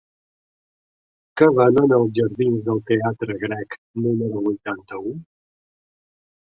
[1.41, 5.17] Què venen als jardins del Teatre Grec número vuitanta-u?